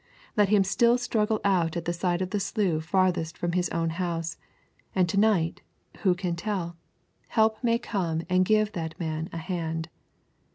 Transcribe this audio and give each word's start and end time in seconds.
Let 0.35 0.49
him 0.49 0.63
still 0.63 0.97
struggle 0.97 1.39
out 1.43 1.77
at 1.77 1.85
the 1.85 1.93
side 1.93 2.23
of 2.23 2.31
the 2.31 2.39
slough 2.39 2.85
farthest 2.85 3.37
from 3.37 3.51
his 3.51 3.69
own 3.69 3.91
house, 3.91 4.35
and 4.95 5.07
to 5.07 5.19
night, 5.19 5.61
who 5.99 6.15
can 6.15 6.35
tell, 6.35 6.75
Help 7.27 7.63
may 7.63 7.77
come 7.77 8.23
and 8.27 8.43
give 8.43 8.71
that 8.71 8.99
man 8.99 9.27
his 9.31 9.41
hand. 9.41 9.89